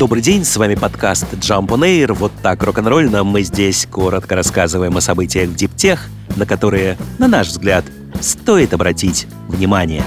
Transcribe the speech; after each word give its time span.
Добрый 0.00 0.22
день, 0.22 0.46
с 0.46 0.56
вами 0.56 0.76
подкаст 0.76 1.26
Jump 1.34 1.66
on 1.66 1.80
Air. 1.80 2.14
Вот 2.14 2.32
так 2.42 2.62
рок-н-ролльно 2.62 3.22
мы 3.22 3.42
здесь 3.42 3.84
коротко 3.84 4.34
рассказываем 4.34 4.96
о 4.96 5.02
событиях 5.02 5.50
в 5.50 5.54
диптех, 5.54 6.08
на 6.36 6.46
которые, 6.46 6.96
на 7.18 7.28
наш 7.28 7.48
взгляд, 7.48 7.84
стоит 8.18 8.72
обратить 8.72 9.26
внимание. 9.46 10.02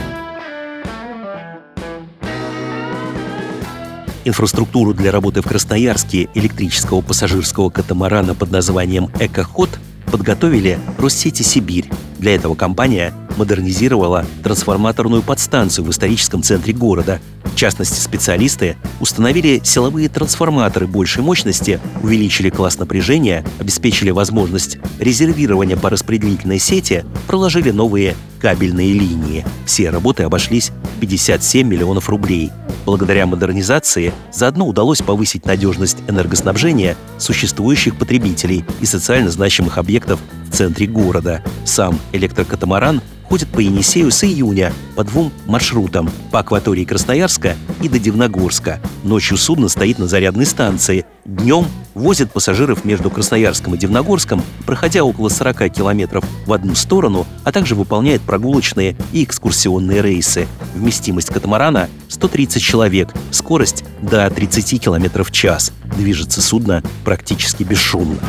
Инфраструктуру 4.26 4.96
для 4.96 5.12
работы 5.12 5.44
в 5.44 5.48
Красноярске 5.48 6.28
электрического 6.34 7.02
пассажирского 7.02 7.70
катамарана 7.70 8.34
под 8.34 8.50
названием 8.50 9.12
«Экоход» 9.20 9.70
подготовили 10.12 10.80
Россети 10.98 11.44
Сибирь. 11.44 11.92
Для 12.18 12.34
этого 12.34 12.56
компания 12.56 13.14
модернизировала 13.38 14.26
трансформаторную 14.44 15.22
подстанцию 15.22 15.86
в 15.86 15.92
историческом 15.92 16.44
центре 16.44 16.74
города. 16.74 17.20
В 17.44 17.56
частности, 17.56 18.00
специалисты 18.00 18.78
установили 19.00 19.62
силовые 19.64 20.10
трансформаторы 20.10 20.88
большей 20.88 21.24
мощности, 21.24 21.80
увеличили 22.02 22.50
класс 22.50 22.78
напряжения, 22.80 23.46
обеспечили 23.60 24.10
возможность 24.10 24.78
резервирования 25.00 25.78
по 25.78 25.90
распределительной 25.90 26.60
сети, 26.60 27.06
проложили 27.28 27.72
новые 27.72 28.16
кабельные 28.44 28.92
линии. 28.92 29.46
Все 29.66 29.90
работы 29.90 30.24
обошлись 30.24 30.74
57 31.00 31.66
миллионов 31.66 32.10
рублей. 32.10 32.52
Благодаря 32.86 33.26
модернизации 33.26 34.12
заодно 34.34 34.68
удалось 34.68 35.02
повысить 35.02 35.46
надежность 35.46 36.00
энергоснабжения 36.10 36.98
существующих 37.18 37.98
потребителей 37.98 38.66
и 38.82 38.86
социально 38.86 39.30
значимых 39.30 39.78
объектов 39.78 40.20
в 40.50 40.52
центре 40.52 40.88
города. 40.88 41.42
Сам 41.64 41.98
электрокатамаран 42.12 43.02
ходит 43.30 43.48
по 43.48 43.62
Енисею 43.62 44.12
с 44.12 44.26
июня 44.26 44.74
по 44.98 45.06
двум 45.06 45.32
маршрутам– 45.46 46.12
по 46.32 46.40
акватории 46.40 46.84
Красноярска 46.84 47.56
и 47.82 47.88
до 47.88 47.98
Дивногорска. 47.98 48.82
Ночью 49.06 49.38
судно 49.38 49.70
стоит 49.70 50.00
на 50.00 50.08
зарядной 50.08 50.46
станции. 50.46 51.06
Днем 51.26 51.66
возит 51.94 52.32
пассажиров 52.32 52.84
между 52.84 53.10
Красноярском 53.10 53.76
и 53.76 53.78
Дивногорском, 53.78 54.44
проходя 54.66 55.06
около 55.06 55.30
40 55.30 55.72
километров 55.72 56.26
в 56.46 56.52
одну 56.52 56.76
сторону, 56.76 57.26
а 57.46 57.54
также 57.54 57.76
выполняет 57.76 58.22
прогулочные 58.22 58.98
и 59.14 59.24
экскурсионные 59.24 60.02
рейсы. 60.02 60.48
Вместимость 60.76 61.30
катамарана 61.30 61.90
130 62.10 62.62
человек, 62.62 63.14
скорость 63.32 63.86
до 64.02 64.30
30 64.30 64.84
км 64.84 65.24
в 65.24 65.32
час. 65.32 65.72
Движется 65.98 66.42
судно 66.42 66.84
практически 67.06 67.64
бесшумно. 67.64 68.20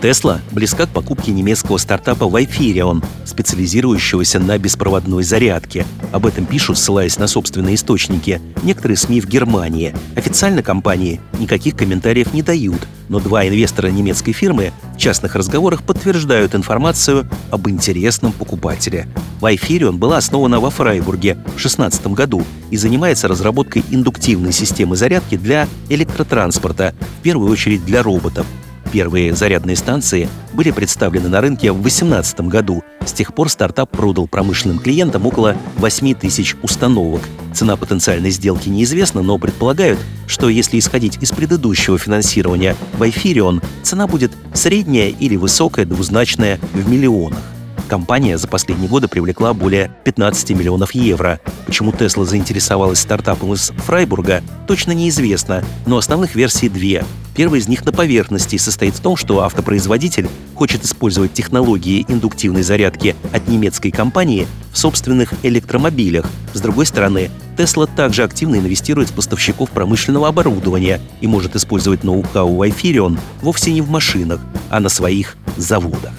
Тесла 0.00 0.40
близка 0.50 0.86
к 0.86 0.88
покупке 0.88 1.30
немецкого 1.30 1.76
стартапа 1.76 2.26
Вайфирион, 2.26 3.02
специализирующегося 3.26 4.38
на 4.38 4.56
беспроводной 4.56 5.22
зарядке. 5.22 5.84
Об 6.10 6.24
этом 6.24 6.46
пишут, 6.46 6.78
ссылаясь 6.78 7.18
на 7.18 7.26
собственные 7.26 7.74
источники, 7.74 8.40
некоторые 8.62 8.96
СМИ 8.96 9.20
в 9.20 9.26
Германии. 9.26 9.94
Официально 10.16 10.62
компании 10.62 11.20
никаких 11.38 11.76
комментариев 11.76 12.32
не 12.32 12.42
дают, 12.42 12.80
но 13.10 13.20
два 13.20 13.46
инвестора 13.46 13.88
немецкой 13.88 14.32
фирмы 14.32 14.72
в 14.94 14.96
частных 14.96 15.34
разговорах 15.34 15.82
подтверждают 15.82 16.54
информацию 16.54 17.28
об 17.50 17.68
интересном 17.68 18.32
покупателе. 18.32 19.06
Вайфирион 19.40 19.98
была 19.98 20.16
основана 20.16 20.60
во 20.60 20.70
Фрайбурге 20.70 21.34
в 21.34 21.60
2016 21.60 22.06
году 22.08 22.46
и 22.70 22.78
занимается 22.78 23.28
разработкой 23.28 23.84
индуктивной 23.90 24.52
системы 24.52 24.96
зарядки 24.96 25.36
для 25.36 25.68
электротранспорта, 25.90 26.94
в 27.18 27.22
первую 27.22 27.52
очередь 27.52 27.84
для 27.84 28.02
роботов. 28.02 28.46
Первые 28.92 29.34
зарядные 29.34 29.76
станции 29.76 30.28
были 30.52 30.72
представлены 30.72 31.28
на 31.28 31.40
рынке 31.40 31.70
в 31.70 31.80
2018 31.80 32.40
году. 32.42 32.82
С 33.04 33.12
тех 33.12 33.34
пор 33.34 33.48
стартап 33.48 33.90
продал 33.90 34.26
промышленным 34.26 34.80
клиентам 34.80 35.26
около 35.26 35.56
8 35.76 36.14
тысяч 36.14 36.56
установок. 36.62 37.22
Цена 37.54 37.76
потенциальной 37.76 38.30
сделки 38.30 38.68
неизвестна, 38.68 39.22
но 39.22 39.38
предполагают, 39.38 39.98
что 40.26 40.48
если 40.48 40.78
исходить 40.78 41.18
из 41.20 41.30
предыдущего 41.30 41.98
финансирования 41.98 42.76
в 42.98 43.02
Айфирион, 43.02 43.62
цена 43.82 44.08
будет 44.08 44.32
средняя 44.54 45.08
или 45.08 45.36
высокая, 45.36 45.84
двузначная 45.84 46.58
в 46.72 46.88
миллионах. 46.88 47.42
Компания 47.88 48.38
за 48.38 48.46
последние 48.46 48.88
годы 48.88 49.08
привлекла 49.08 49.52
более 49.52 49.90
15 50.04 50.50
миллионов 50.50 50.94
евро. 50.94 51.40
Почему 51.66 51.90
Тесла 51.92 52.24
заинтересовалась 52.24 53.00
стартапом 53.00 53.52
из 53.52 53.72
Фрайбурга, 53.84 54.42
точно 54.68 54.92
неизвестно, 54.92 55.64
но 55.86 55.96
основных 55.96 56.36
версий 56.36 56.68
две. 56.68 57.04
Первая 57.40 57.58
из 57.58 57.68
них 57.68 57.86
на 57.86 57.92
поверхности 57.92 58.58
состоит 58.58 58.94
в 58.94 59.00
том, 59.00 59.16
что 59.16 59.40
автопроизводитель 59.40 60.28
хочет 60.54 60.84
использовать 60.84 61.32
технологии 61.32 62.04
индуктивной 62.06 62.62
зарядки 62.62 63.16
от 63.32 63.48
немецкой 63.48 63.92
компании 63.92 64.46
в 64.74 64.76
собственных 64.76 65.32
электромобилях. 65.42 66.26
С 66.52 66.60
другой 66.60 66.84
стороны, 66.84 67.30
Tesla 67.56 67.88
также 67.96 68.24
активно 68.24 68.56
инвестирует 68.56 69.08
в 69.08 69.14
поставщиков 69.14 69.70
промышленного 69.70 70.28
оборудования 70.28 71.00
и 71.22 71.26
может 71.26 71.56
использовать 71.56 72.04
ноу-хау 72.04 72.62
Wi-Fi 72.62 73.18
вовсе 73.40 73.72
не 73.72 73.80
в 73.80 73.88
машинах, 73.88 74.42
а 74.68 74.78
на 74.78 74.90
своих 74.90 75.38
заводах. 75.56 76.12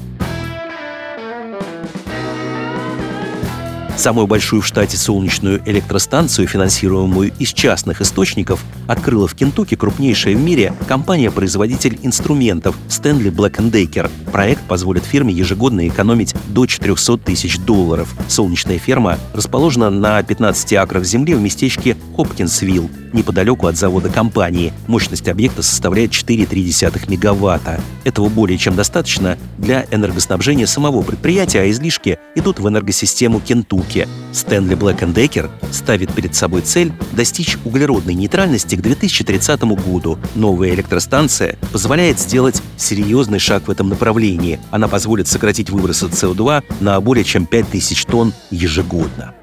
Самую 3.97 4.25
большую 4.25 4.62
в 4.62 4.66
штате 4.66 4.97
солнечную 4.97 5.62
электростанцию, 5.66 6.47
финансируемую 6.47 7.31
из 7.38 7.53
частных 7.53 8.02
источников, 8.02 8.63
открыла 8.88 9.28
в 9.28 9.35
Кентукки 9.35 9.75
крупнейшая 9.75 10.35
в 10.35 10.40
мире 10.40 10.74
компания-производитель 10.88 12.00
инструментов 12.02 12.75
Stanley 12.90 13.31
Black 13.31 13.57
Decker. 13.72 14.09
Проект 14.31 14.63
позволит 14.63 15.03
фирме 15.03 15.34
ежегодно 15.34 15.88
экономить 15.88 16.34
до 16.47 16.66
400 16.66 17.18
тысяч 17.18 17.59
долларов. 17.59 18.13
Солнечная 18.28 18.79
ферма 18.79 19.19
расположена 19.34 19.90
на 19.90 20.22
15 20.23 20.73
акрах 20.73 21.03
земли 21.03 21.35
в 21.35 21.41
местечке 21.41 21.96
Хопкинсвилл, 22.16 22.90
неподалеку 23.14 23.68
от 23.68 23.78
завода 23.78 24.10
компании. 24.10 24.74
Мощность 24.88 25.28
объекта 25.28 25.62
составляет 25.62 26.12
4,3 26.12 27.10
мегаватта. 27.10 27.82
Этого 28.04 28.30
более 28.30 28.58
чем 28.58 28.76
достаточно 28.76 29.38
для 29.58 29.86
энергоснабжения 29.92 30.66
самого 30.66 31.02
предприятия, 31.02 31.62
а 31.62 31.70
излишки 31.70 32.20
идут 32.36 32.60
в 32.60 32.68
энергосистему 32.68 33.40
Кентукки. 33.40 34.08
Стэнли 34.32 34.76
Блэк 34.76 35.14
Декер 35.14 35.50
ставит 35.72 36.14
перед 36.14 36.36
собой 36.36 36.62
цель 36.62 36.94
достичь 37.12 37.58
углеродной 37.66 38.14
нейтральности 38.14 38.76
к 38.76 38.82
2030 38.82 39.62
году. 39.62 40.18
Новая 40.36 40.70
электростанция 40.70 41.58
позволяет 41.72 42.20
сделать 42.20 42.62
серьезный 42.78 43.40
шаг 43.40 43.68
в 43.68 43.72
этом 43.72 43.90
направлении. 43.90 44.60
Она 44.72 44.88
позволит 44.88 45.28
сократить 45.28 45.70
выбросы 45.70 46.06
СО2 46.06 46.64
на 46.80 47.00
более 47.02 47.24
чем 47.24 47.46
5000 47.46 48.06
тонн 48.06 48.34
ежегодно. 48.50 49.34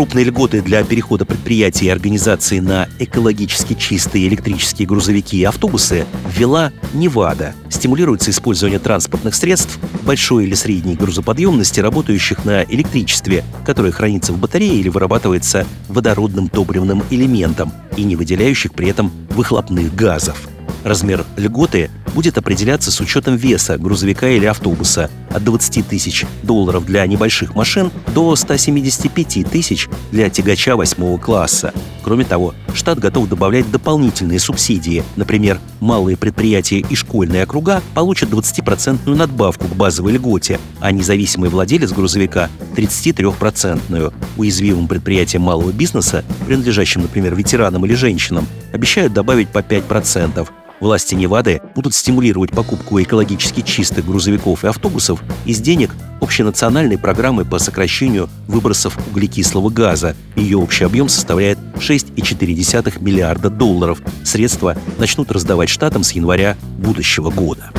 Крупные 0.00 0.24
льготы 0.24 0.62
для 0.62 0.82
перехода 0.82 1.26
предприятий 1.26 1.84
и 1.84 1.88
организаций 1.90 2.60
на 2.60 2.88
экологически 2.98 3.74
чистые 3.74 4.28
электрические 4.28 4.88
грузовики 4.88 5.36
и 5.36 5.44
автобусы 5.44 6.06
ввела 6.34 6.72
Невада. 6.94 7.54
Стимулируется 7.68 8.30
использование 8.30 8.78
транспортных 8.78 9.34
средств 9.34 9.78
большой 10.04 10.46
или 10.46 10.54
средней 10.54 10.94
грузоподъемности, 10.94 11.80
работающих 11.80 12.46
на 12.46 12.64
электричестве, 12.64 13.44
которое 13.66 13.92
хранится 13.92 14.32
в 14.32 14.38
батарее 14.38 14.76
или 14.76 14.88
вырабатывается 14.88 15.66
водородным 15.88 16.48
топливным 16.48 17.02
элементом 17.10 17.70
и 17.98 18.02
не 18.02 18.16
выделяющих 18.16 18.72
при 18.72 18.88
этом 18.88 19.12
выхлопных 19.28 19.94
газов. 19.94 20.48
Размер 20.82 21.26
льготы 21.36 21.90
будет 22.10 22.38
определяться 22.38 22.90
с 22.90 23.00
учетом 23.00 23.36
веса 23.36 23.78
грузовика 23.78 24.28
или 24.28 24.46
автобуса 24.46 25.10
от 25.30 25.44
20 25.44 25.86
тысяч 25.86 26.26
долларов 26.42 26.84
для 26.84 27.06
небольших 27.06 27.54
машин 27.54 27.90
до 28.14 28.34
175 28.36 29.50
тысяч 29.50 29.88
для 30.10 30.28
тягача 30.28 30.76
восьмого 30.76 31.18
класса. 31.18 31.72
Кроме 32.02 32.24
того, 32.24 32.54
штат 32.74 32.98
готов 32.98 33.28
добавлять 33.28 33.70
дополнительные 33.70 34.40
субсидии. 34.40 35.04
Например, 35.16 35.60
малые 35.80 36.16
предприятия 36.16 36.78
и 36.78 36.94
школьные 36.94 37.44
округа 37.44 37.82
получат 37.94 38.30
20% 38.30 39.14
надбавку 39.14 39.66
к 39.68 39.76
базовой 39.76 40.12
льготе, 40.12 40.58
а 40.80 40.92
независимый 40.92 41.50
владелец 41.50 41.92
грузовика– 41.92 42.48
33%. 42.76 44.12
Уязвимым 44.36 44.88
предприятиям 44.88 45.42
малого 45.42 45.72
бизнеса, 45.72 46.24
принадлежащим, 46.46 47.02
например, 47.02 47.34
ветеранам 47.34 47.84
или 47.84 47.94
женщинам, 47.94 48.46
обещают 48.72 49.12
добавить 49.12 49.48
по 49.48 49.58
5%. 49.58 50.48
Власти 50.80 51.14
Невады 51.14 51.60
будут 51.74 51.94
стимулировать 51.94 52.50
покупку 52.50 53.00
экологически 53.00 53.60
чистых 53.60 54.06
грузовиков 54.06 54.64
и 54.64 54.66
автобусов 54.66 55.22
из 55.44 55.60
денег 55.60 55.94
общенациональной 56.22 56.96
программы 56.96 57.44
по 57.44 57.58
сокращению 57.58 58.30
выбросов 58.48 58.96
углекислого 59.08 59.68
газа. 59.68 60.16
Ее 60.36 60.56
общий 60.56 60.84
объем 60.84 61.08
составляет 61.08 61.58
6,4 61.76 63.02
миллиарда 63.02 63.50
долларов. 63.50 64.00
Средства 64.24 64.76
начнут 64.98 65.30
раздавать 65.30 65.68
штатам 65.68 66.02
с 66.02 66.12
января 66.12 66.56
будущего 66.78 67.30
года. 67.30 67.70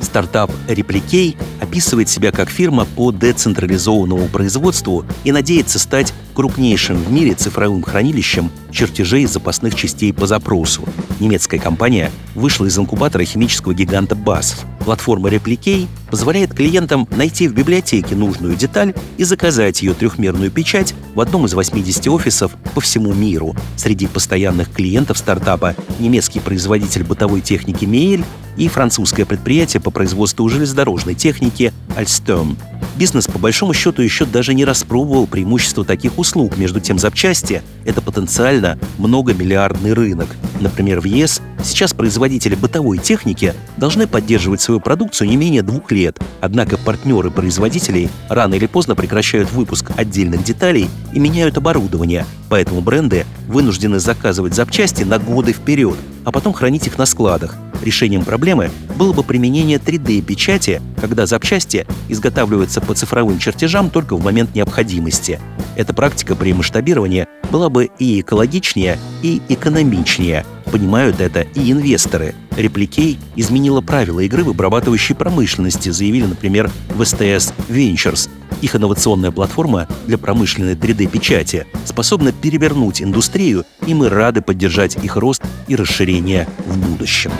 Стартап 0.00 0.50
Replicate 0.66 1.36
описывает 1.60 2.08
себя 2.08 2.32
как 2.32 2.50
фирма 2.50 2.84
по 2.84 3.12
децентрализованному 3.12 4.26
производству 4.26 5.04
и 5.22 5.30
надеется 5.30 5.78
стать 5.78 6.12
крупнейшим 6.40 6.96
в 6.96 7.12
мире 7.12 7.34
цифровым 7.34 7.82
хранилищем 7.82 8.50
чертежей 8.70 9.26
запасных 9.26 9.74
частей 9.74 10.10
по 10.10 10.26
запросу. 10.26 10.84
Немецкая 11.18 11.58
компания 11.58 12.10
вышла 12.34 12.64
из 12.64 12.78
инкубатора 12.78 13.26
химического 13.26 13.74
гиганта 13.74 14.14
BASF. 14.14 14.64
Платформа 14.86 15.28
Replicate 15.28 15.86
позволяет 16.10 16.54
клиентам 16.54 17.06
найти 17.10 17.46
в 17.46 17.52
библиотеке 17.52 18.16
нужную 18.16 18.56
деталь 18.56 18.94
и 19.18 19.24
заказать 19.24 19.82
ее 19.82 19.92
трехмерную 19.92 20.50
печать 20.50 20.94
в 21.14 21.20
одном 21.20 21.44
из 21.44 21.52
80 21.52 22.08
офисов 22.08 22.52
по 22.74 22.80
всему 22.80 23.12
миру. 23.12 23.54
Среди 23.76 24.06
постоянных 24.06 24.72
клиентов 24.72 25.18
стартапа 25.18 25.76
немецкий 25.98 26.40
производитель 26.40 27.04
бытовой 27.04 27.42
техники 27.42 27.84
Miele 27.84 28.24
и 28.56 28.66
французское 28.68 29.26
предприятие 29.26 29.82
по 29.82 29.90
производству 29.90 30.48
железнодорожной 30.48 31.16
техники 31.16 31.74
Alstom. 31.98 32.56
Бизнес, 33.00 33.26
по 33.26 33.38
большому 33.38 33.72
счету, 33.72 34.02
еще 34.02 34.26
даже 34.26 34.52
не 34.52 34.66
распробовал 34.66 35.26
преимущество 35.26 35.86
таких 35.86 36.18
услуг. 36.18 36.58
Между 36.58 36.80
тем, 36.80 36.98
запчасти— 36.98 37.62
это 37.86 38.02
потенциально 38.02 38.78
многомиллиардный 38.98 39.94
рынок. 39.94 40.28
Например, 40.60 41.00
в 41.00 41.06
ЕС 41.06 41.40
сейчас 41.64 41.94
производители 41.94 42.54
бытовой 42.56 42.98
техники 42.98 43.54
должны 43.78 44.06
поддерживать 44.06 44.60
свою 44.60 44.80
продукцию 44.80 45.30
не 45.30 45.38
менее 45.38 45.62
двух 45.62 45.90
лет. 45.92 46.18
Однако 46.42 46.76
партнеры 46.76 47.30
производителей 47.30 48.10
рано 48.28 48.52
или 48.52 48.66
поздно 48.66 48.94
прекращают 48.94 49.50
выпуск 49.50 49.92
отдельных 49.96 50.44
деталей 50.44 50.90
и 51.14 51.18
меняют 51.18 51.56
оборудование. 51.56 52.26
Поэтому 52.50 52.82
бренды 52.82 53.24
вынуждены 53.46 53.98
заказывать 53.98 54.52
запчасти 54.52 55.04
на 55.04 55.18
годы 55.18 55.54
вперед, 55.54 55.96
а 56.24 56.32
потом 56.32 56.52
хранить 56.52 56.86
их 56.86 56.98
на 56.98 57.06
складах. 57.06 57.56
Решением 57.82 58.24
проблемы 58.24 58.70
было 58.96 59.12
бы 59.12 59.22
применение 59.22 59.78
3D-печати, 59.78 60.82
когда 61.00 61.26
запчасти 61.26 61.86
изготавливаются 62.08 62.80
по 62.80 62.94
цифровым 62.94 63.38
чертежам 63.38 63.90
только 63.90 64.16
в 64.16 64.22
момент 64.22 64.54
необходимости. 64.54 65.40
Эта 65.76 65.94
практика 65.94 66.36
при 66.36 66.52
масштабировании 66.52 67.26
была 67.50 67.70
бы 67.70 67.88
и 67.98 68.20
экологичнее, 68.20 68.98
и 69.22 69.40
экономичнее. 69.48 70.44
Понимают 70.70 71.20
это 71.20 71.40
и 71.40 71.72
инвесторы. 71.72 72.34
Репликей 72.56 73.18
изменила 73.34 73.80
правила 73.80 74.20
игры 74.20 74.44
в 74.44 74.50
обрабатывающей 74.50 75.14
промышленности, 75.14 75.88
заявили, 75.88 76.26
например, 76.26 76.70
в 76.90 77.00
STS 77.00 77.54
Ventures. 77.68 78.28
Их 78.62 78.76
инновационная 78.76 79.30
платформа 79.30 79.88
для 80.06 80.18
промышленной 80.18 80.74
3D-печати 80.74 81.66
способна 81.84 82.32
перевернуть 82.32 83.00
индустрию, 83.02 83.64
и 83.86 83.94
мы 83.94 84.08
рады 84.08 84.42
поддержать 84.42 84.96
их 85.02 85.16
рост 85.16 85.42
и 85.66 85.76
расширение 85.76 86.46
в 86.66 86.78
будущем. 86.78 87.32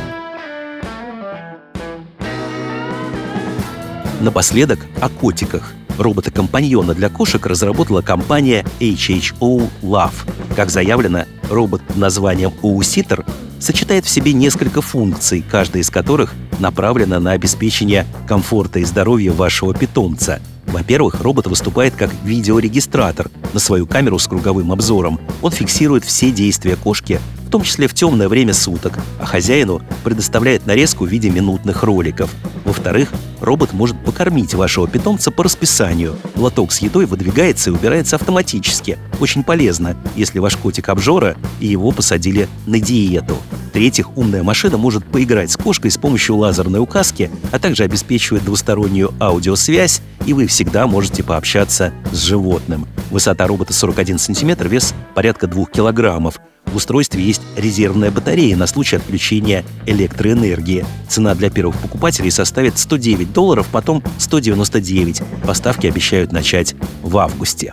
Напоследок 4.20 4.80
о 5.00 5.08
котиках. 5.08 5.72
Робота-компаньона 5.98 6.94
для 6.94 7.10
кошек 7.10 7.44
разработала 7.44 8.00
компания 8.00 8.64
HHO 8.80 9.68
Love. 9.82 10.12
Как 10.56 10.70
заявлено, 10.70 11.24
робот 11.50 11.82
под 11.82 11.96
названием 11.96 12.52
OU-Sitter 12.62 13.26
сочетает 13.58 14.06
в 14.06 14.08
себе 14.08 14.32
несколько 14.32 14.80
функций, 14.80 15.44
каждая 15.50 15.82
из 15.82 15.90
которых 15.90 16.32
направлена 16.58 17.20
на 17.20 17.32
обеспечение 17.32 18.06
комфорта 18.26 18.78
и 18.78 18.84
здоровья 18.84 19.32
вашего 19.32 19.74
питомца. 19.74 20.40
Во-первых, 20.70 21.20
робот 21.20 21.46
выступает 21.46 21.94
как 21.94 22.10
видеорегистратор 22.24 23.30
на 23.52 23.60
свою 23.60 23.86
камеру 23.86 24.18
с 24.18 24.26
круговым 24.26 24.72
обзором. 24.72 25.20
Он 25.42 25.50
фиксирует 25.52 26.04
все 26.04 26.30
действия 26.30 26.76
кошки 26.76 27.20
в 27.50 27.52
том 27.52 27.62
числе 27.62 27.88
в 27.88 27.94
темное 27.94 28.28
время 28.28 28.54
суток, 28.54 28.96
а 29.18 29.26
хозяину 29.26 29.82
предоставляет 30.04 30.66
нарезку 30.66 31.04
в 31.04 31.08
виде 31.08 31.30
минутных 31.30 31.82
роликов. 31.82 32.30
Во-вторых, 32.64 33.08
робот 33.40 33.72
может 33.72 34.04
покормить 34.04 34.54
вашего 34.54 34.86
питомца 34.86 35.32
по 35.32 35.42
расписанию. 35.42 36.14
Лоток 36.36 36.70
с 36.70 36.78
едой 36.78 37.06
выдвигается 37.06 37.70
и 37.70 37.72
убирается 37.72 38.14
автоматически. 38.14 38.98
Очень 39.18 39.42
полезно, 39.42 39.96
если 40.14 40.38
ваш 40.38 40.56
котик 40.56 40.90
обжора 40.90 41.36
и 41.58 41.66
его 41.66 41.90
посадили 41.90 42.48
на 42.66 42.78
диету. 42.78 43.36
В-третьих, 43.70 44.16
умная 44.18 44.42
машина 44.42 44.78
может 44.78 45.04
поиграть 45.04 45.52
с 45.52 45.56
кошкой 45.56 45.92
с 45.92 45.96
помощью 45.96 46.34
лазерной 46.34 46.80
указки, 46.80 47.30
а 47.52 47.60
также 47.60 47.84
обеспечивает 47.84 48.44
двустороннюю 48.44 49.14
аудиосвязь, 49.20 50.02
и 50.26 50.32
вы 50.32 50.48
всегда 50.48 50.88
можете 50.88 51.22
пообщаться 51.22 51.92
с 52.10 52.18
животным. 52.18 52.88
Высота 53.12 53.46
робота 53.46 53.72
41 53.72 54.18
см, 54.18 54.66
вес 54.66 54.92
порядка 55.14 55.46
2 55.46 55.66
килограммов. 55.66 56.40
В 56.66 56.74
устройстве 56.74 57.22
есть 57.22 57.42
резервная 57.56 58.10
батарея 58.10 58.56
на 58.56 58.66
случай 58.66 58.96
отключения 58.96 59.64
электроэнергии. 59.86 60.84
Цена 61.08 61.36
для 61.36 61.48
первых 61.48 61.76
покупателей 61.76 62.32
составит 62.32 62.76
109 62.76 63.32
долларов, 63.32 63.68
потом 63.70 64.02
199. 64.18 65.22
Поставки 65.46 65.86
обещают 65.86 66.32
начать 66.32 66.74
в 67.02 67.16
августе. 67.18 67.72